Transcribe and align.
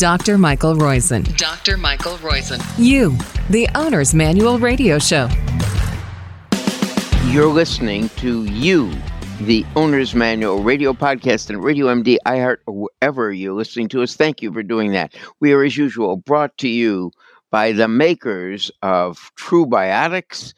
Dr. 0.00 0.38
Michael 0.38 0.76
Roizen. 0.76 1.36
Dr. 1.36 1.76
Michael 1.76 2.16
Roizen. 2.16 2.58
You, 2.78 3.18
the 3.50 3.68
Owner's 3.74 4.14
Manual 4.14 4.58
Radio 4.58 4.98
Show. 4.98 5.28
You're 7.26 7.52
listening 7.52 8.08
to 8.16 8.44
You, 8.46 8.90
the 9.42 9.62
Owner's 9.76 10.14
Manual 10.14 10.62
radio 10.62 10.94
podcast 10.94 11.50
and 11.50 11.62
Radio 11.62 11.88
MD, 11.88 12.16
iHeart, 12.26 12.60
or 12.66 12.88
wherever 12.88 13.30
you're 13.30 13.52
listening 13.52 13.88
to 13.88 14.02
us. 14.02 14.16
Thank 14.16 14.40
you 14.40 14.50
for 14.54 14.62
doing 14.62 14.92
that. 14.92 15.14
We 15.40 15.52
are, 15.52 15.62
as 15.62 15.76
usual, 15.76 16.16
brought 16.16 16.56
to 16.56 16.68
you 16.68 17.12
by 17.50 17.72
the 17.72 17.86
makers 17.86 18.70
of 18.80 19.30
True 19.36 19.66
Biotics 19.66 20.54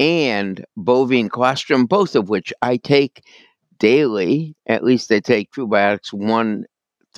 and 0.00 0.64
Bovine 0.76 1.28
Colostrum, 1.30 1.86
both 1.86 2.16
of 2.16 2.28
which 2.28 2.52
I 2.60 2.76
take 2.76 3.22
daily. 3.78 4.56
At 4.66 4.82
least 4.82 5.12
I 5.12 5.20
take 5.20 5.52
True 5.52 5.68
Biotics 5.68 6.12
one 6.12 6.64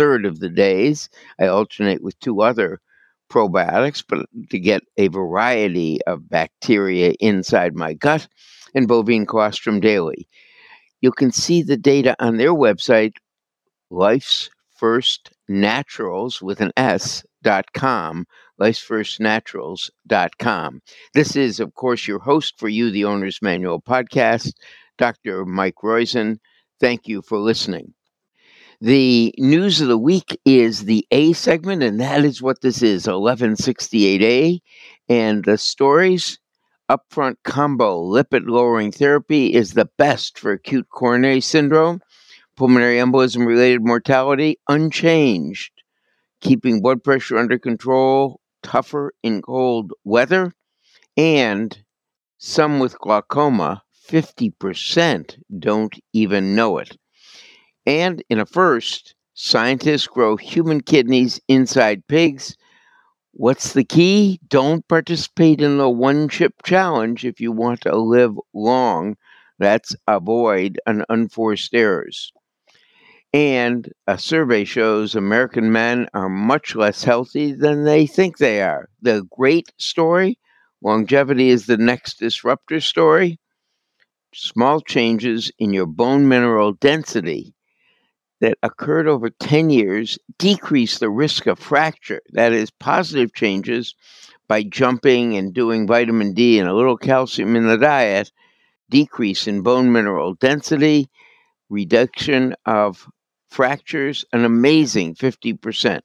third 0.03 0.27
of 0.27 0.41
the 0.41 0.49
days. 0.49 1.09
I 1.39 1.47
alternate 1.47 2.03
with 2.03 2.19
two 2.19 2.43
other 2.43 2.81
probiotics, 3.31 4.03
but 4.07 4.27
to 4.51 4.59
get 4.59 4.83
a 4.97 5.07
variety 5.07 6.01
of 6.09 6.29
bacteria 6.29 7.13
inside 7.21 7.77
my 7.77 7.95
gut, 7.95 8.27
and 8.75 8.89
bovine 8.89 9.27
colostrum 9.27 9.79
daily. 9.79 10.27
You 11.03 11.13
can 11.13 11.31
see 11.31 11.63
the 11.63 11.77
data 11.77 12.17
on 12.19 12.37
their 12.37 12.53
website, 12.53 13.13
Life's 13.91 14.51
First 14.75 15.31
Naturals 15.49 16.43
with 16.43 16.61
an 16.61 16.73
S 16.77 17.25
dot 17.45 17.73
com, 17.73 18.27
lifesfirstnaturals.com. 18.61 20.83
This 21.15 21.37
is, 21.37 21.61
of 21.61 21.75
course, 21.75 22.09
your 22.09 22.19
host 22.19 22.59
for 22.59 22.69
you, 22.69 22.91
the 22.91 23.05
Owner's 23.05 23.41
Manual 23.41 23.81
podcast, 23.81 24.53
Dr. 24.99 25.45
Mike 25.45 25.77
Roizen. 25.85 26.41
Thank 26.81 27.07
you 27.07 27.23
for 27.23 27.39
listening. 27.39 27.95
The 28.83 29.33
news 29.39 29.81
of 29.81 29.87
the 29.87 29.97
week 29.97 30.41
is 30.45 30.87
the 30.87 31.07
A 31.13 31.35
segment, 31.35 31.85
and 31.85 32.01
that 32.01 32.25
is 32.25 32.43
what 32.43 32.63
this 32.63 32.83
is 32.83 33.07
1168A. 33.07 34.59
And 35.09 35.45
the 35.45 35.57
stories 35.57 36.41
upfront 36.91 37.37
combo 37.45 38.03
lipid 38.03 38.49
lowering 38.49 38.91
therapy 38.91 39.55
is 39.55 39.75
the 39.75 39.89
best 39.99 40.37
for 40.37 40.51
acute 40.51 40.89
coronary 40.89 41.41
syndrome, 41.41 42.01
pulmonary 42.57 42.97
embolism 42.97 43.47
related 43.47 43.85
mortality 43.85 44.59
unchanged, 44.69 45.71
keeping 46.41 46.83
blood 46.83 47.05
pressure 47.05 47.39
under 47.39 47.61
control, 47.61 48.41
tougher 48.65 49.15
in 49.23 49.43
cold 49.43 49.93
weather, 50.03 50.55
and 51.17 51.85
some 52.37 52.81
with 52.81 52.99
glaucoma, 52.99 53.85
50% 54.11 55.41
don't 55.57 55.95
even 56.13 56.57
know 56.57 56.79
it. 56.79 56.97
And 57.87 58.23
in 58.29 58.39
a 58.39 58.47
first, 58.47 59.15
scientists 59.35 60.07
grow 60.07 60.37
human 60.37 60.83
kidneys 60.83 61.41
inside 61.49 62.07
pigs. 62.07 62.57
What's 63.33 63.73
the 63.73 63.85
key? 63.85 64.41
Don't 64.49 64.87
participate 64.89 65.61
in 65.61 65.79
the 65.79 65.91
one 65.91 66.29
chip 66.29 66.63
challenge 66.65 67.25
if 67.25 67.41
you 67.41 67.53
want 67.53 67.81
to 67.83 67.97
live 67.97 68.37
long. 68.55 69.17
That's 69.59 69.97
avoid 70.07 70.81
an 70.87 71.05
unforced 71.09 71.75
errors. 71.75 72.33
And 73.35 73.93
a 74.07 74.19
survey 74.19 74.65
shows 74.65 75.15
American 75.15 75.73
men 75.73 76.09
are 76.15 76.29
much 76.29 76.77
less 76.77 77.05
healthy 77.05 77.53
than 77.53 77.85
they 77.85 78.07
think 78.07 78.39
they 78.39 78.63
are. 78.63 78.89
The 79.01 79.27
great 79.31 79.73
story 79.79 80.39
longevity 80.83 81.49
is 81.49 81.67
the 81.67 81.79
next 81.79 82.19
disruptor 82.19 82.81
story. 82.81 83.39
Small 84.35 84.81
changes 84.81 85.51
in 85.59 85.73
your 85.73 85.87
bone 85.87 86.29
mineral 86.29 86.73
density 86.75 87.55
that 88.43 88.59
occurred 88.65 89.07
over 89.07 89.31
10 89.31 89.71
years 89.71 90.19
decrease 90.37 90.99
the 90.99 91.09
risk 91.09 91.47
of 91.47 91.61
fracture. 91.61 92.21
That 92.33 92.53
is, 92.53 92.73
positive 92.73 93.33
changes 93.33 93.95
by 94.49 94.65
jumping 94.65 95.37
and 95.37 95.55
doing 95.55 95.87
vitamin 95.87 96.35
D 96.35 96.59
and 96.59 96.69
a 96.69 96.75
little 96.75 96.97
calcium 96.97 97.55
in 97.55 97.69
the 97.69 97.79
diet, 97.79 98.33
decrease 98.91 99.47
in 99.47 99.63
bone 99.63 99.93
mineral 99.93 100.35
density, 100.35 101.09
reduction 101.71 102.57
of 102.67 103.07
fractures, 103.49 104.25
an 104.33 104.45
amazing 104.45 105.15
50%. 105.15 106.01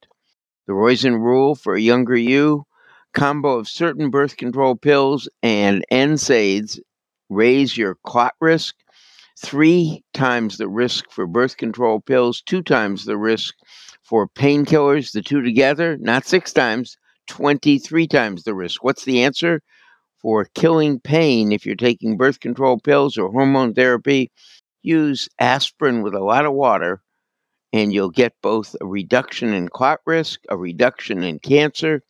The 0.68 0.74
Roizen 0.74 1.20
rule 1.20 1.56
for 1.56 1.76
a 1.76 1.82
younger 1.82 2.16
you 2.16 2.66
combo 3.14 3.58
of 3.58 3.68
certain 3.68 4.12
birth 4.12 4.38
control 4.38 4.76
pills 4.76 5.28
and 5.42 5.84
NSAIDs 5.92 6.80
raise 7.30 7.76
your 7.76 7.96
clot 8.06 8.36
risk 8.40 8.76
three 9.38 10.04
times 10.14 10.58
the 10.58 10.68
risk 10.68 11.12
for 11.12 11.28
birth 11.28 11.58
control 11.58 12.00
pills, 12.00 12.42
two 12.42 12.62
times 12.62 13.06
the 13.06 13.18
risk 13.18 13.56
for 14.04 14.28
painkillers, 14.28 15.12
the 15.12 15.22
two 15.22 15.42
together, 15.42 15.98
not 15.98 16.26
six 16.26 16.52
times, 16.52 16.98
23 17.28 18.08
times 18.08 18.44
the 18.44 18.54
risk. 18.54 18.84
What's 18.84 19.06
the 19.06 19.22
answer? 19.24 19.62
For 20.22 20.46
killing 20.56 21.00
pain, 21.00 21.52
if 21.52 21.66
you're 21.66 21.76
taking 21.76 22.18
birth 22.18 22.40
control 22.40 22.80
pills 22.80 23.18
or 23.18 23.30
hormone 23.30 23.74
therapy, 23.74 24.32
use 24.82 25.30
aspirin 25.40 26.02
with 26.02 26.16
a 26.16 26.24
lot 26.24 26.46
of 26.46 26.54
water, 26.54 27.02
and 27.74 27.94
you'll 27.94 28.10
get 28.10 28.34
both 28.42 28.76
a 28.82 28.86
reduction 28.86 29.54
in 29.54 29.68
clot 29.68 30.00
risk, 30.06 30.42
a 30.50 30.58
reduction 30.58 31.24
in 31.24 31.40
cancer, 31.40 32.02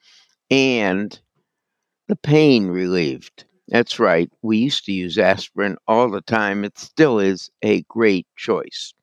and 0.50 1.20
the 2.08 2.16
pain 2.16 2.68
relieved. 2.68 3.47
That's 3.70 3.98
right. 3.98 4.30
We 4.42 4.58
used 4.58 4.84
to 4.86 4.92
use 4.92 5.18
aspirin 5.18 5.78
all 5.88 6.10
the 6.10 6.20
time. 6.22 6.66
It 6.66 6.78
still 6.78 7.18
is 7.20 7.50
a 7.62 7.82
great 7.84 8.28
choice. 8.36 8.94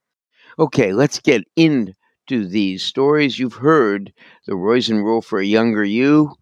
Okay, 0.59 0.93
let's 0.93 1.21
get 1.21 1.45
into 1.57 1.95
these 2.31 2.83
stories. 2.85 3.39
You've 3.39 3.55
heard 3.55 4.13
the 4.47 4.55
Roizen 4.55 5.05
rule 5.05 5.23
for 5.23 5.39
a 5.41 5.47
younger 5.47 5.85
you. 5.85 6.35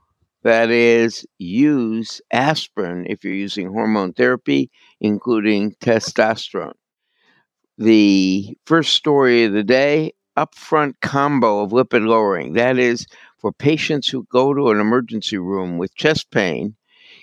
That 0.45 0.71
is, 0.71 1.27
use 1.39 2.21
aspirin 2.33 3.07
if 3.09 3.25
you're 3.25 3.35
using 3.35 3.69
hormone 3.73 4.13
therapy, 4.15 4.71
including 5.01 5.75
testosterone. 5.83 6.75
The 7.77 8.57
first 8.65 8.95
story 8.95 9.45
of 9.45 9.53
the 9.53 9.63
day 9.63 10.13
upfront 10.39 10.95
combo 11.03 11.61
of 11.61 11.73
lipid 11.73 12.07
lowering. 12.07 12.55
That 12.55 12.79
is, 12.79 13.07
for 13.39 13.53
patients 13.53 14.09
who 14.09 14.25
go 14.33 14.55
to 14.55 14.71
an 14.71 14.81
emergency 14.81 15.37
room 15.37 15.77
with 15.77 15.95
chest 15.95 16.31
pain 16.31 16.77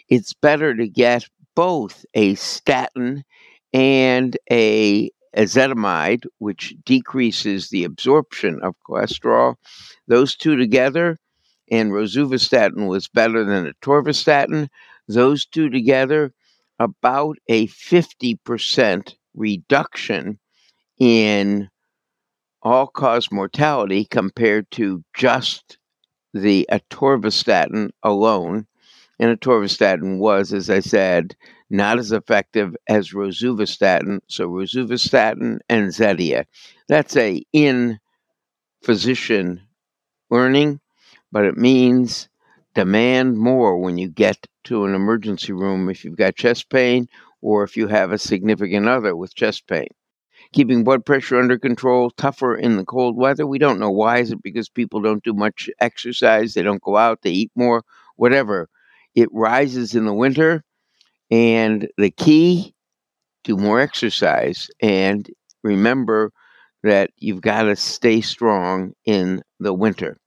it's 0.10 0.34
better 0.34 0.76
to 0.76 0.88
get 0.88 1.26
both 1.56 2.06
a 2.14 2.36
statin 2.36 3.24
and 3.74 4.38
a 4.52 5.10
ezetimibe, 5.36 6.26
which 6.40 6.76
decreases 6.86 7.70
the 7.70 7.84
absorption 7.84 8.60
of 8.64 8.76
cholesterol. 8.88 9.56
Those 10.08 10.36
two 10.36 10.56
together, 10.56 11.18
and 11.72 11.92
rosuvastatin 11.92 12.88
was 12.88 13.08
better 13.08 13.44
than 13.44 13.72
atorvastatin. 13.72 14.70
Those 15.08 15.46
two 15.46 15.70
together, 15.70 16.34
about 16.80 17.38
a 17.48 17.68
50% 17.68 19.16
reduction 19.36 20.40
in 20.98 21.70
all 22.62 22.88
cause 22.88 23.32
mortality 23.32 24.06
compared 24.06 24.70
to 24.72 25.04
just 25.16 25.78
the 26.34 26.68
atorvastatin 26.72 27.90
alone. 28.04 28.66
And 29.20 29.38
atorvastatin 29.38 30.18
was, 30.18 30.54
as 30.54 30.70
I 30.70 30.80
said, 30.80 31.36
not 31.70 32.00
as 32.00 32.12
effective 32.12 32.76
as 32.88 33.12
rosuvastatin. 33.12 34.20
So 34.28 34.48
rosuvastatin 34.48 35.60
and 35.68 35.90
Zetia. 35.90 36.46
That's 36.88 37.18
a 37.18 37.44
in 37.52 38.00
physician 38.82 39.62
learning, 40.30 40.80
but 41.32 41.46
it 41.46 41.58
means 41.58 42.30
demand 42.76 43.38
more 43.38 43.78
when 43.78 43.98
you 43.98 44.08
get 44.08 44.48
to 44.66 44.86
an 44.86 44.96
emergency 44.96 45.52
room 45.52 45.90
if 45.90 46.06
you've 46.06 46.18
got 46.18 46.36
chest 46.36 46.70
pain 46.70 47.08
or 47.42 47.64
if 47.64 47.76
you 47.76 47.88
have 47.88 48.12
a 48.12 48.18
significant 48.18 48.88
other 48.88 49.16
with 49.16 49.36
chest 49.36 49.68
pain. 49.68 49.88
Keeping 50.54 50.84
blood 50.84 51.06
pressure 51.06 51.38
under 51.40 51.60
control, 51.60 52.10
tougher 52.12 52.56
in 52.56 52.78
the 52.78 52.86
cold 52.86 53.18
weather. 53.18 53.46
We 53.46 53.60
don't 53.60 53.80
know 53.80 53.92
why. 53.92 54.20
Is 54.20 54.32
it 54.32 54.42
because 54.42 54.70
people 54.70 55.02
don't 55.02 55.24
do 55.24 55.34
much 55.34 55.70
exercise? 55.82 56.54
They 56.54 56.64
don't 56.64 56.82
go 56.82 56.96
out, 56.96 57.22
they 57.22 57.32
eat 57.32 57.52
more, 57.56 57.84
whatever 58.16 58.70
it 59.16 59.30
rises 59.32 59.96
in 59.96 60.06
the 60.06 60.14
winter. 60.14 60.64
And 61.32 61.88
the 61.98 62.12
key 62.12 62.74
do 63.44 63.56
more 63.56 63.80
exercise 63.80 64.70
and 64.82 65.30
remember 65.64 66.32
that 66.84 67.12
you've 67.18 67.42
got 67.42 67.64
to 67.64 67.76
stay 67.76 68.22
strong 68.22 68.94
in 69.06 69.42
the 69.60 69.74
winter. 69.74 70.18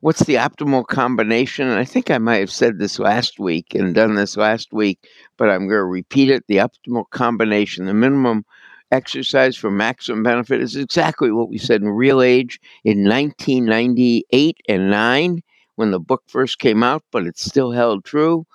What's 0.00 0.24
the 0.24 0.36
optimal 0.36 0.86
combination? 0.86 1.68
And 1.68 1.78
I 1.78 1.84
think 1.84 2.10
I 2.10 2.18
might 2.18 2.38
have 2.38 2.50
said 2.50 2.78
this 2.78 2.98
last 2.98 3.38
week 3.38 3.74
and 3.74 3.94
done 3.94 4.14
this 4.14 4.36
last 4.36 4.72
week, 4.72 5.06
but 5.36 5.50
I'm 5.50 5.68
going 5.68 5.78
to 5.78 5.84
repeat 5.84 6.30
it. 6.30 6.44
The 6.48 6.56
optimal 6.56 7.04
combination, 7.10 7.84
the 7.84 7.92
minimum 7.92 8.44
exercise 8.90 9.56
for 9.56 9.70
maximum 9.70 10.22
benefit 10.22 10.62
is 10.62 10.76
exactly 10.76 11.30
what 11.30 11.48
we 11.48 11.58
said 11.58 11.82
in 11.82 11.88
Real 11.88 12.22
Age 12.22 12.60
in 12.84 13.04
1998 13.04 14.56
and 14.68 14.90
9 14.90 15.42
when 15.76 15.90
the 15.92 16.00
book 16.00 16.22
first 16.26 16.58
came 16.58 16.82
out, 16.82 17.02
but 17.12 17.26
it's 17.26 17.44
still 17.44 17.70
held 17.70 18.04
true. 18.04 18.46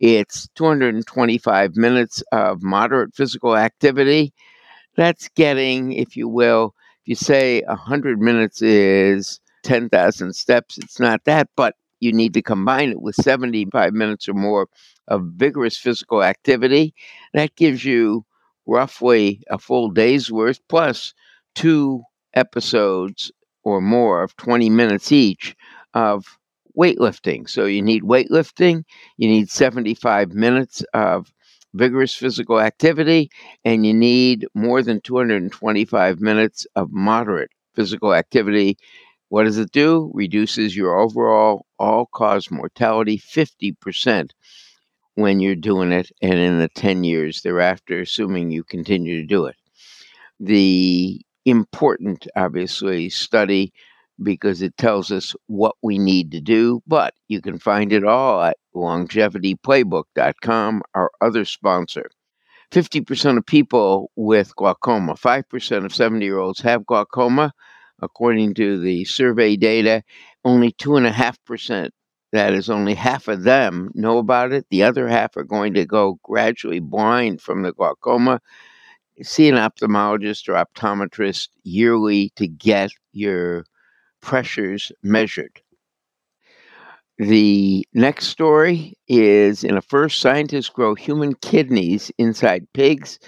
It's 0.00 0.48
225 0.54 1.76
minutes 1.76 2.22
of 2.32 2.62
moderate 2.62 3.14
physical 3.14 3.56
activity. 3.56 4.32
That's 4.96 5.28
getting, 5.28 5.92
if 5.92 6.16
you 6.16 6.28
will, 6.28 6.74
if 7.02 7.08
you 7.08 7.14
say 7.14 7.62
100 7.62 8.20
minutes 8.20 8.60
is 8.62 9.40
10,000 9.62 10.34
steps. 10.34 10.78
It's 10.78 10.98
not 10.98 11.24
that, 11.24 11.48
but 11.54 11.76
you 12.00 12.12
need 12.12 12.34
to 12.34 12.42
combine 12.42 12.90
it 12.90 13.02
with 13.02 13.14
75 13.14 13.92
minutes 13.92 14.28
or 14.28 14.34
more 14.34 14.68
of 15.08 15.22
vigorous 15.36 15.76
physical 15.76 16.22
activity. 16.22 16.94
That 17.34 17.54
gives 17.56 17.84
you 17.84 18.24
roughly 18.66 19.42
a 19.50 19.58
full 19.58 19.90
day's 19.90 20.32
worth 20.32 20.60
plus 20.68 21.12
two 21.54 22.02
episodes 22.34 23.30
or 23.64 23.80
more 23.80 24.22
of 24.22 24.36
20 24.36 24.70
minutes 24.70 25.12
each 25.12 25.54
of 25.92 26.38
weightlifting. 26.78 27.48
So 27.48 27.64
you 27.64 27.82
need 27.82 28.02
weightlifting, 28.02 28.84
you 29.16 29.28
need 29.28 29.50
75 29.50 30.32
minutes 30.32 30.82
of 30.94 31.32
vigorous 31.74 32.14
physical 32.14 32.60
activity, 32.60 33.30
and 33.64 33.86
you 33.86 33.94
need 33.94 34.46
more 34.54 34.82
than 34.82 35.00
225 35.00 36.20
minutes 36.20 36.66
of 36.74 36.90
moderate 36.90 37.50
physical 37.74 38.14
activity. 38.14 38.76
What 39.28 39.44
does 39.44 39.58
it 39.58 39.70
do? 39.70 40.10
Reduces 40.12 40.76
your 40.76 40.98
overall 40.98 41.66
all 41.78 42.06
cause 42.06 42.50
mortality 42.50 43.18
50% 43.18 44.30
when 45.14 45.38
you're 45.40 45.54
doing 45.54 45.92
it, 45.92 46.10
and 46.22 46.34
in 46.34 46.58
the 46.58 46.68
10 46.68 47.04
years 47.04 47.42
thereafter, 47.42 48.00
assuming 48.00 48.50
you 48.50 48.64
continue 48.64 49.20
to 49.20 49.26
do 49.26 49.46
it. 49.46 49.56
The 50.38 51.20
important, 51.44 52.26
obviously, 52.34 53.08
study 53.08 53.72
because 54.22 54.62
it 54.62 54.76
tells 54.76 55.10
us 55.10 55.34
what 55.46 55.74
we 55.82 55.98
need 55.98 56.30
to 56.32 56.40
do, 56.40 56.82
but 56.86 57.14
you 57.28 57.40
can 57.40 57.58
find 57.58 57.92
it 57.92 58.04
all 58.04 58.42
at 58.42 58.56
longevityplaybook.com, 58.74 60.82
our 60.94 61.10
other 61.20 61.44
sponsor. 61.44 62.10
50% 62.70 63.38
of 63.38 63.46
people 63.46 64.10
with 64.16 64.54
glaucoma, 64.56 65.14
5% 65.14 65.84
of 65.84 65.94
70 65.94 66.24
year 66.24 66.38
olds 66.38 66.60
have 66.60 66.86
glaucoma. 66.86 67.52
According 68.02 68.54
to 68.54 68.80
the 68.80 69.04
survey 69.04 69.56
data, 69.56 70.02
only 70.44 70.72
2.5%, 70.72 71.90
that 72.32 72.54
is, 72.54 72.70
only 72.70 72.94
half 72.94 73.28
of 73.28 73.42
them 73.42 73.90
know 73.94 74.18
about 74.18 74.52
it. 74.52 74.66
The 74.70 74.84
other 74.84 75.08
half 75.08 75.36
are 75.36 75.44
going 75.44 75.74
to 75.74 75.84
go 75.84 76.18
gradually 76.22 76.80
blind 76.80 77.42
from 77.42 77.62
the 77.62 77.72
glaucoma. 77.72 78.40
See 79.22 79.48
an 79.48 79.56
ophthalmologist 79.56 80.48
or 80.48 80.54
optometrist 80.54 81.48
yearly 81.62 82.32
to 82.36 82.46
get 82.46 82.90
your 83.12 83.64
pressures 84.20 84.92
measured. 85.02 85.60
The 87.18 87.86
next 87.92 88.28
story 88.28 88.94
is 89.06 89.62
in 89.62 89.76
a 89.76 89.82
first, 89.82 90.20
scientists 90.20 90.70
grow 90.70 90.94
human 90.94 91.34
kidneys 91.34 92.10
inside 92.16 92.66
pigs. 92.72 93.18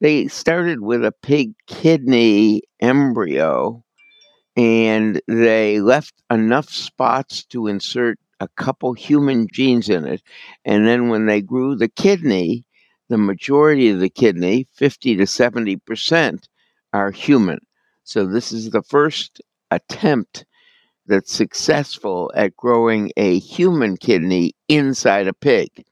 They 0.00 0.26
started 0.28 0.80
with 0.80 1.04
a 1.04 1.12
pig 1.22 1.52
kidney 1.66 2.62
embryo 2.80 3.84
and 4.56 5.20
they 5.28 5.80
left 5.80 6.14
enough 6.30 6.68
spots 6.68 7.44
to 7.44 7.68
insert 7.68 8.18
a 8.40 8.48
couple 8.56 8.92
human 8.92 9.46
genes 9.52 9.88
in 9.88 10.04
it. 10.04 10.22
And 10.64 10.86
then 10.86 11.08
when 11.08 11.26
they 11.26 11.40
grew 11.40 11.76
the 11.76 11.88
kidney, 11.88 12.64
the 13.08 13.18
majority 13.18 13.88
of 13.88 14.00
the 14.00 14.10
kidney, 14.10 14.66
50 14.74 15.16
to 15.16 15.24
70%, 15.24 16.48
are 16.92 17.10
human. 17.12 17.58
So 18.02 18.26
this 18.26 18.52
is 18.52 18.70
the 18.70 18.82
first 18.82 19.40
attempt 19.70 20.44
that's 21.06 21.32
successful 21.32 22.30
at 22.34 22.56
growing 22.56 23.10
a 23.16 23.38
human 23.38 23.96
kidney 23.96 24.52
inside 24.68 25.26
a 25.26 25.32
pig. 25.32 25.84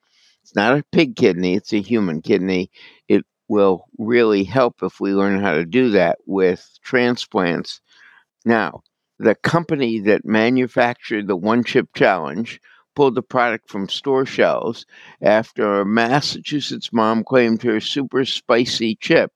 It's 0.42 0.54
not 0.54 0.78
a 0.78 0.84
pig 0.92 1.16
kidney, 1.16 1.54
it's 1.54 1.72
a 1.72 1.80
human 1.80 2.22
kidney. 2.22 2.70
It 3.08 3.24
will 3.48 3.86
really 3.98 4.44
help 4.44 4.82
if 4.82 5.00
we 5.00 5.12
learn 5.12 5.40
how 5.40 5.54
to 5.54 5.64
do 5.64 5.90
that 5.90 6.18
with 6.26 6.78
transplants. 6.82 7.80
Now, 8.44 8.82
the 9.18 9.34
company 9.34 9.98
that 10.00 10.26
manufactured 10.26 11.26
the 11.26 11.36
One 11.36 11.64
Chip 11.64 11.88
Challenge 11.94 12.60
pulled 12.94 13.14
the 13.14 13.22
product 13.22 13.70
from 13.70 13.88
store 13.88 14.26
shelves 14.26 14.86
after 15.22 15.80
a 15.80 15.86
Massachusetts 15.86 16.92
mom 16.92 17.24
claimed 17.24 17.62
her 17.62 17.80
super 17.80 18.24
spicy 18.24 18.96
chip 18.96 19.32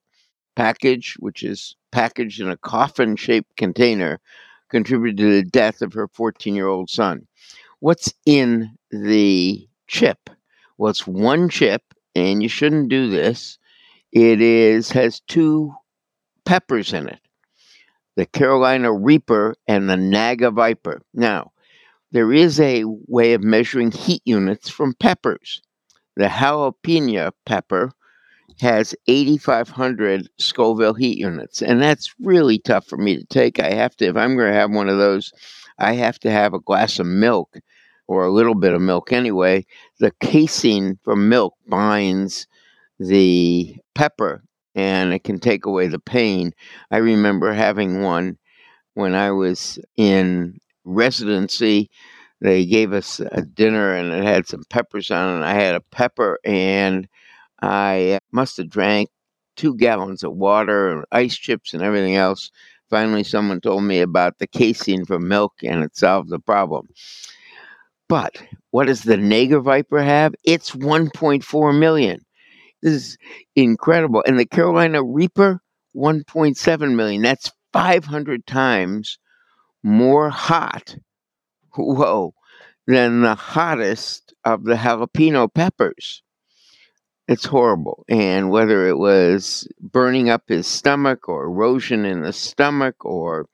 package, 0.57 1.17
which 1.19 1.43
is 1.43 1.77
packaged 1.93 2.41
in 2.41 2.49
a 2.49 2.57
coffin 2.57 3.17
shaped 3.17 3.57
container, 3.57 4.21
contributed 4.69 5.19
to 5.19 5.31
the 5.31 5.45
death 5.45 5.83
of 5.83 5.93
her 5.93 6.09
14 6.09 6.55
year 6.55 6.69
old 6.69 6.91
son. 6.91 7.27
What's 7.81 8.13
in 8.27 8.77
the 8.91 9.69
chip? 9.87 10.31
Well, 10.79 10.91
it's 10.91 11.07
one 11.07 11.49
chip, 11.49 11.83
and 12.15 12.43
you 12.43 12.49
shouldn't 12.49 12.89
do 12.89 13.11
this. 13.11 13.59
It 14.13 14.41
is 14.41 14.91
has 14.91 15.21
two 15.21 15.75
peppers 16.45 16.93
in 16.93 17.09
it 17.09 17.21
the 18.17 18.27
Carolina 18.27 18.93
Reaper 18.93 19.55
and 19.67 19.89
the 19.89 19.97
Naga 19.97 20.51
Viper. 20.51 21.01
Now, 21.15 21.53
there 22.13 22.33
is 22.33 22.61
a 22.61 22.85
way 22.85 23.35
of 23.35 23.43
measuring 23.43 23.93
heat 23.93 24.23
units 24.25 24.69
from 24.69 24.95
peppers. 24.95 25.63
The 26.17 26.27
jalapeno 26.27 27.33
pepper 27.47 27.93
has 28.61 28.95
8,500 29.07 30.29
Scoville 30.39 30.95
heat 30.95 31.19
units, 31.19 31.63
and 31.63 31.81
that's 31.81 32.15
really 32.21 32.59
tough 32.59 32.87
for 32.87 32.97
me 32.97 33.17
to 33.17 33.25
take. 33.27 33.61
I 33.61 33.71
have 33.73 33.97
to, 33.97 34.07
if 34.07 34.17
I'm 34.17 34.37
going 34.37 34.53
to 34.53 34.59
have 34.59 34.71
one 34.71 34.89
of 34.89 34.99
those, 34.99 35.33
I 35.79 35.95
have 35.95 36.19
to 36.21 36.31
have 36.31 36.55
a 36.55 36.61
glass 36.61 36.99
of 36.99 37.07
milk 37.07 37.57
or 38.07 38.25
a 38.25 38.33
little 38.33 38.55
bit 38.55 38.75
of 38.75 38.83
milk 38.83 39.13
anyway. 39.13 39.65
The 39.99 40.13
casein 40.21 40.99
from 41.05 41.29
milk 41.29 41.55
binds 41.67 42.47
the 42.99 43.77
pepper 43.95 44.43
and 44.75 45.13
it 45.13 45.25
can 45.25 45.39
take 45.39 45.65
away 45.65 45.87
the 45.87 45.99
pain. 45.99 46.53
I 46.91 46.99
remember 46.99 47.53
having 47.53 48.03
one 48.03 48.37
when 48.95 49.15
I 49.15 49.31
was 49.31 49.79
in 49.97 50.59
residency. 50.85 51.91
They 52.41 52.67
gave 52.67 52.93
us 52.93 53.21
a 53.21 53.43
dinner 53.43 53.95
and 53.95 54.13
it 54.13 54.25
had 54.25 54.47
some 54.47 54.65
peppers 54.71 55.11
on 55.11 55.43
it. 55.43 55.45
I 55.45 55.55
had 55.55 55.75
a 55.75 55.81
pepper 55.81 56.39
and 56.45 57.09
I 57.63 58.19
must 58.33 58.57
have 58.57 58.71
drank 58.71 59.09
two 59.57 59.77
gallons 59.77 60.25
of 60.25 60.33
water 60.33 60.89
and 60.89 61.05
ice 61.13 61.37
chips 61.37 61.75
and 61.75 61.83
everything 61.83 62.17
else. 62.17 62.51
Finally, 62.89 63.25
someone 63.25 63.61
told 63.61 63.85
me 63.85 64.01
about 64.01 64.39
the 64.39 64.47
casein 64.47 65.05
from 65.05 65.29
milk 65.29 65.53
and 65.63 65.85
it 65.85 65.97
solved 65.97 66.31
the 66.31 66.39
problem. 66.39 66.89
But 68.09 68.43
what 68.71 68.87
does 68.87 69.03
the 69.03 69.17
Naga 69.17 69.61
Viper 69.61 70.03
have? 70.03 70.35
It's 70.43 70.73
1.4 70.73 71.79
million. 71.79 72.21
This 72.83 72.95
is 72.95 73.19
incredible. 73.55 74.25
And 74.27 74.39
the 74.39 74.47
Carolina 74.47 75.05
Reaper, 75.05 75.61
1.7 75.95 76.95
million. 76.97 77.23
That's 77.23 77.53
500 77.73 78.47
times 78.47 79.19
more 79.83 80.31
hot. 80.31 80.97
Whoa. 81.77 82.35
Than 82.87 83.21
the 83.21 83.37
hottest 83.37 84.35
of 84.45 84.65
the 84.65 84.75
jalapeno 84.75 85.53
peppers. 85.53 86.23
It's 87.31 87.45
horrible. 87.45 88.05
And 88.09 88.51
whether 88.51 88.89
it 88.89 88.99
was 88.99 89.69
burning 89.81 90.29
up 90.29 90.49
his 90.49 90.67
stomach 90.67 91.29
or 91.29 91.45
erosion 91.45 92.05
in 92.05 92.23
the 92.23 92.33
stomach 92.33 93.05
or 93.05 93.47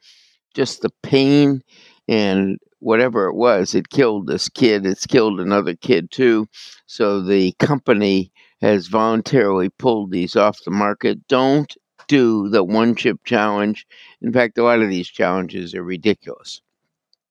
just 0.54 0.80
the 0.80 0.88
pain 1.02 1.62
and 2.08 2.58
whatever 2.78 3.26
it 3.26 3.34
was, 3.34 3.74
it 3.74 3.90
killed 3.90 4.28
this 4.28 4.48
kid. 4.48 4.86
It's 4.86 5.04
killed 5.04 5.40
another 5.40 5.74
kid 5.74 6.10
too. 6.10 6.48
So 6.86 7.20
the 7.20 7.52
company 7.58 8.32
has 8.62 8.86
voluntarily 8.86 9.68
pulled 9.68 10.10
these 10.10 10.36
off 10.36 10.64
the 10.64 10.70
market. 10.70 11.28
Don't 11.28 11.76
do 12.08 12.48
the 12.48 12.64
one 12.64 12.94
chip 12.94 13.18
challenge. 13.26 13.86
In 14.22 14.32
fact, 14.32 14.56
a 14.56 14.62
lot 14.62 14.80
of 14.80 14.88
these 14.88 15.08
challenges 15.08 15.74
are 15.74 15.84
ridiculous. 15.84 16.62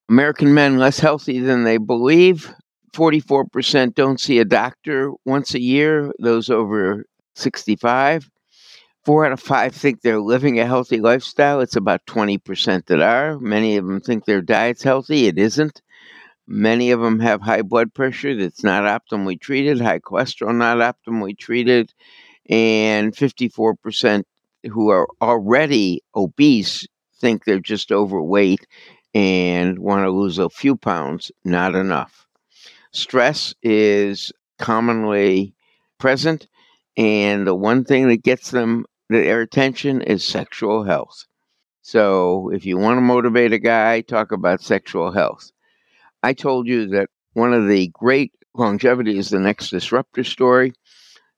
American 0.09 0.53
men 0.53 0.77
less 0.77 0.99
healthy 0.99 1.39
than 1.39 1.63
they 1.63 1.77
believe. 1.77 2.53
44% 2.95 3.93
don't 3.93 4.21
see 4.21 4.39
a 4.39 4.45
doctor 4.45 5.11
once 5.25 5.53
a 5.53 5.59
year, 5.59 6.13
those 6.19 6.49
over 6.49 7.05
65. 7.35 8.29
Four 9.03 9.25
out 9.25 9.33
of 9.33 9.39
five 9.39 9.75
think 9.75 10.01
they're 10.01 10.21
living 10.21 10.59
a 10.59 10.65
healthy 10.65 10.99
lifestyle. 10.99 11.59
It's 11.59 11.75
about 11.75 12.05
20% 12.07 12.85
that 12.85 13.01
are. 13.01 13.37
Many 13.39 13.75
of 13.77 13.85
them 13.85 13.99
think 13.99 14.25
their 14.25 14.41
diet's 14.41 14.81
healthy. 14.81 15.27
It 15.27 15.37
isn't. 15.37 15.81
Many 16.47 16.91
of 16.91 17.01
them 17.01 17.19
have 17.19 17.41
high 17.41 17.63
blood 17.63 17.93
pressure 17.93 18.35
that's 18.35 18.63
not 18.63 18.83
optimally 18.83 19.39
treated, 19.39 19.81
high 19.81 19.99
cholesterol 19.99 20.55
not 20.55 20.77
optimally 20.77 21.37
treated, 21.37 21.93
and 22.49 23.13
54% 23.13 24.23
who 24.71 24.89
are 24.89 25.07
already 25.21 26.01
obese 26.15 26.87
think 27.19 27.43
they're 27.43 27.59
just 27.59 27.91
overweight 27.91 28.65
and 29.13 29.79
want 29.79 30.05
to 30.05 30.11
lose 30.11 30.37
a 30.39 30.49
few 30.49 30.75
pounds, 30.75 31.31
not 31.43 31.75
enough. 31.75 32.24
Stress 32.95 33.53
is 33.61 34.31
commonly 34.57 35.53
present, 35.99 36.47
and 36.95 37.45
the 37.45 37.53
one 37.53 37.83
thing 37.83 38.07
that 38.07 38.23
gets 38.23 38.51
them 38.51 38.85
their 39.09 39.41
attention 39.41 40.01
is 40.01 40.23
sexual 40.23 40.85
health. 40.85 41.25
So, 41.81 42.49
if 42.53 42.65
you 42.65 42.77
want 42.77 42.97
to 42.97 43.01
motivate 43.01 43.51
a 43.51 43.59
guy, 43.59 43.99
talk 43.99 44.31
about 44.31 44.61
sexual 44.61 45.11
health. 45.11 45.51
I 46.23 46.31
told 46.31 46.67
you 46.67 46.87
that 46.87 47.09
one 47.33 47.53
of 47.53 47.67
the 47.67 47.91
great 47.93 48.31
longevity 48.53 49.17
is 49.17 49.29
the 49.29 49.41
next 49.41 49.71
disruptor 49.71 50.23
story, 50.23 50.71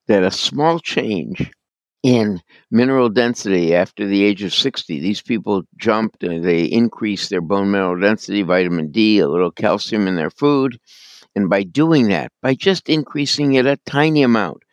that 0.08 0.24
a 0.24 0.30
small 0.30 0.80
change 0.80 1.52
in 2.04 2.40
mineral 2.70 3.10
density 3.10 3.74
after 3.74 4.06
the 4.06 4.24
age 4.24 4.44
of 4.44 4.54
60. 4.54 5.00
These 5.00 5.24
people 5.24 5.64
jumped 5.76 6.24
and 6.24 6.46
they 6.46 6.66
increased 6.66 7.32
their 7.32 7.42
bone 7.42 7.72
mineral 7.72 8.00
density, 8.00 8.44
vitamin 8.44 8.92
D, 8.92 9.18
a 9.18 9.28
little 9.28 9.52
calcium 9.52 10.08
in 10.08 10.16
their 10.16 10.30
food. 10.30 10.80
And 11.38 11.52
by 11.52 11.62
doing 11.62 12.08
that, 12.08 12.32
by 12.42 12.56
just 12.56 12.90
increasing 12.90 13.54
it 13.54 13.68
a 13.68 13.78
tiny 13.86 14.24
amount, 14.24 14.64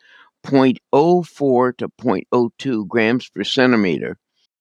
0.04 0.47 1.77
to 1.77 1.89
0.02 1.89 2.87
grams 2.87 3.29
per 3.29 3.43
centimeter, 3.43 4.17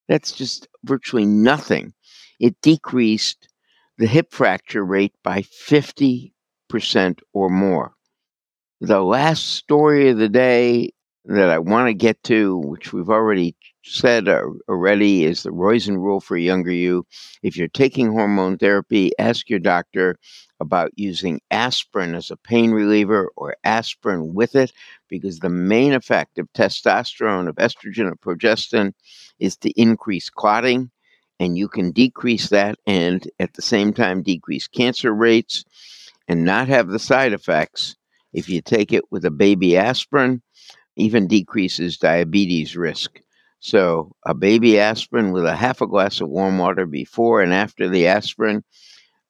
that's 0.06 0.32
just 0.32 0.68
virtually 0.84 1.25
nothing. 1.25 1.94
It 2.38 2.61
decreased 2.61 3.49
the 3.96 4.06
hip 4.06 4.32
fracture 4.32 4.84
rate 4.84 5.14
by 5.23 5.44
50% 5.68 6.30
or 7.32 7.49
more. 7.49 7.94
The 8.82 9.00
last 9.00 9.54
story 9.54 10.11
of 10.11 10.18
the 10.18 10.28
day 10.28 10.90
that 11.25 11.49
I 11.49 11.58
want 11.58 11.88
to 11.88 11.94
get 11.94 12.23
to, 12.25 12.58
which 12.58 12.92
we've 12.92 13.08
already 13.08 13.56
said 13.82 14.28
already, 14.28 15.25
is 15.25 15.42
the 15.42 15.52
Roizen 15.52 15.96
rule 15.96 16.20
for 16.20 16.37
younger 16.37 16.70
you. 16.70 17.06
If 17.42 17.56
you're 17.56 17.68
taking 17.68 18.12
hormone 18.12 18.58
therapy, 18.58 19.12
ask 19.18 19.49
your 19.49 19.58
doctor 19.58 20.18
about 20.61 20.92
using 20.96 21.40
aspirin 21.50 22.14
as 22.14 22.30
a 22.30 22.37
pain 22.37 22.70
reliever 22.70 23.30
or 23.37 23.56
aspirin 23.64 24.34
with 24.34 24.54
it, 24.54 24.73
because 25.08 25.38
the 25.38 25.49
main 25.49 25.92
effect 25.92 26.38
of 26.38 26.52
testosterone, 26.52 27.49
of 27.49 27.56
estrogen, 27.56 28.11
of 28.11 28.20
progestin 28.20 28.92
is 29.38 29.56
to 29.56 29.70
increase 29.80 30.30
clotting. 30.30 30.90
And 31.40 31.58
you 31.58 31.68
can 31.68 31.90
decrease 31.90 32.49
that 32.50 32.78
and 32.87 33.28
at 33.40 33.54
the 33.54 33.62
same 33.62 33.92
time 33.92 34.23
decrease 34.23 34.68
cancer 34.68 35.12
rates 35.12 35.64
and 36.28 36.44
not 36.44 36.68
have 36.68 36.88
the 36.88 36.99
side 37.00 37.32
effects 37.32 37.96
if 38.32 38.49
you 38.49 38.62
take 38.62 38.92
it 38.92 39.04
with 39.11 39.25
a 39.25 39.30
baby 39.30 39.76
aspirin 39.76 40.42
even 40.96 41.26
decreases 41.26 41.99
diabetes 41.99 42.76
risk. 42.76 43.20
So, 43.61 44.14
a 44.26 44.34
baby 44.34 44.78
aspirin 44.78 45.32
with 45.32 45.44
a 45.46 45.56
half 45.56 45.80
a 45.80 45.87
glass 45.87 46.20
of 46.20 46.28
warm 46.28 46.58
water 46.58 46.87
before 46.87 47.40
and 47.42 47.54
after 47.54 47.88
the 47.88 48.06
aspirin 48.06 48.62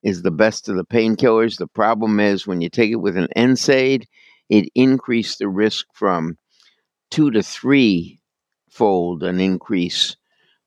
is 0.05 0.21
the 0.21 0.31
best 0.31 0.69
of 0.69 0.77
the 0.77 0.85
painkillers. 0.85 1.57
The 1.57 1.67
problem 1.67 2.19
is 2.19 2.45
when 2.45 2.61
you 2.61 2.69
take 2.69 2.91
it 2.91 2.97
with 2.97 3.17
an 3.17 3.27
NSAID, 3.35 4.05
it 4.49 4.69
increased 4.75 5.39
the 5.39 5.49
risk 5.49 5.87
from 5.93 6.37
two 7.09 7.31
to 7.31 7.41
three 7.41 8.19
fold 8.69 9.23
an 9.23 9.39
increase 9.39 10.15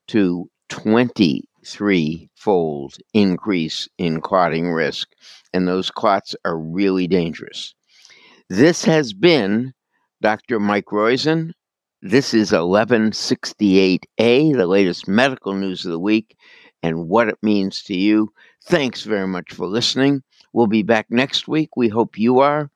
to 0.09 0.51
23 0.71 2.29
fold 2.35 2.97
increase 3.15 3.89
in 3.97 4.21
clotting 4.21 4.73
risk. 4.73 5.11
And 5.55 5.69
those 5.69 5.93
clots 5.93 6.35
are 6.45 6.59
really 6.59 7.07
dangerous. 7.07 7.77
This 8.49 8.85
has 8.87 9.13
been 9.13 9.73
Dr. 10.21 10.59
Mike 10.59 10.87
Roizen. 10.87 11.53
This 12.03 12.35
is 12.35 12.51
1168A, 12.51 14.57
the 14.57 14.67
latest 14.67 15.07
medical 15.07 15.55
news 15.55 15.85
of 15.85 15.93
the 15.93 16.01
week 16.01 16.37
and 16.83 17.09
what 17.09 17.29
it 17.29 17.39
means 17.43 17.83
to 17.85 17.97
you. 17.97 18.33
Thanks 18.65 19.03
very 19.03 19.27
much 19.27 19.53
for 19.53 19.67
listening. 19.67 20.23
We'll 20.53 20.67
be 20.67 20.83
back 20.83 21.07
next 21.11 21.49
week. 21.49 21.77
We 21.77 21.89
hope 21.89 22.19
you 22.19 22.41
are. 22.41 22.71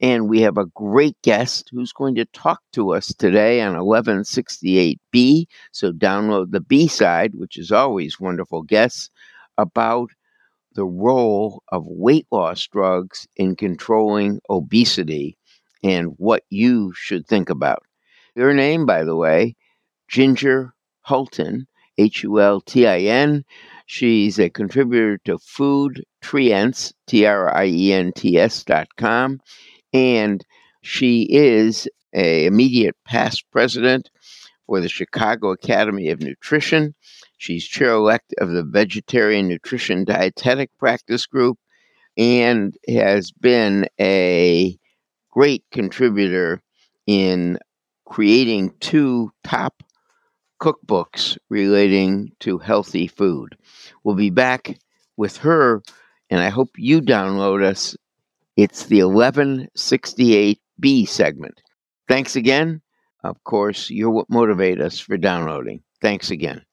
And 0.00 0.28
we 0.28 0.40
have 0.42 0.58
a 0.58 0.66
great 0.66 1.16
guest 1.22 1.70
who's 1.72 1.92
going 1.92 2.14
to 2.16 2.24
talk 2.26 2.62
to 2.72 2.94
us 2.94 3.08
today 3.14 3.60
on 3.60 3.74
1168B. 3.74 5.46
So 5.72 5.92
download 5.92 6.52
the 6.52 6.60
B 6.60 6.86
side, 6.86 7.34
which 7.34 7.56
is 7.56 7.72
always 7.72 8.20
wonderful 8.20 8.62
guests, 8.62 9.10
about 9.56 10.10
the 10.74 10.84
role 10.84 11.64
of 11.72 11.84
weight 11.88 12.28
loss 12.30 12.64
drugs 12.68 13.26
in 13.36 13.56
controlling 13.56 14.40
obesity 14.48 15.36
and 15.82 16.14
what 16.18 16.44
you 16.50 16.92
should 16.94 17.26
think 17.26 17.50
about. 17.50 17.82
Your 18.36 18.54
name, 18.54 18.86
by 18.86 19.02
the 19.02 19.16
way, 19.16 19.56
Ginger 20.06 20.72
Hultin, 21.08 21.66
H 21.98 22.22
U 22.22 22.40
L 22.40 22.60
T 22.60 22.86
I 22.86 23.00
N. 23.00 23.44
She's 23.86 24.38
a 24.38 24.50
contributor 24.50 25.18
to 25.24 25.38
Food 25.38 26.04
Trients, 26.22 26.92
T 27.06 27.26
R 27.26 27.54
I 27.54 27.66
E 27.66 27.92
N 27.92 28.12
T 28.12 28.38
S 28.38 28.64
dot 28.64 28.88
com, 28.96 29.40
and 29.92 30.44
she 30.82 31.22
is 31.30 31.88
a 32.14 32.46
immediate 32.46 32.96
past 33.04 33.44
president 33.50 34.10
for 34.66 34.80
the 34.80 34.88
Chicago 34.88 35.50
Academy 35.50 36.08
of 36.10 36.20
Nutrition. 36.20 36.94
She's 37.38 37.64
chair 37.64 37.90
elect 37.90 38.34
of 38.38 38.50
the 38.50 38.64
Vegetarian 38.64 39.48
Nutrition 39.48 40.04
Dietetic 40.04 40.70
Practice 40.78 41.26
Group 41.26 41.58
and 42.16 42.76
has 42.88 43.30
been 43.30 43.86
a 44.00 44.76
great 45.30 45.64
contributor 45.70 46.60
in 47.06 47.58
creating 48.04 48.74
two 48.80 49.30
top 49.44 49.82
cookbooks 50.60 51.38
relating 51.48 52.32
to 52.40 52.58
healthy 52.58 53.06
food. 53.06 53.56
We'll 54.04 54.16
be 54.16 54.30
back 54.30 54.78
with 55.16 55.36
her, 55.38 55.82
and 56.30 56.40
I 56.40 56.48
hope 56.48 56.70
you 56.76 57.00
download 57.00 57.62
us. 57.62 57.96
It's 58.56 58.86
the 58.86 59.00
1168B 59.00 61.08
segment. 61.08 61.60
Thanks 62.08 62.36
again. 62.36 62.80
Of 63.24 63.42
course, 63.44 63.90
you're 63.90 64.10
what 64.10 64.30
motivate 64.30 64.80
us 64.80 64.98
for 64.98 65.16
downloading. 65.16 65.82
Thanks 66.00 66.30
again. 66.30 66.64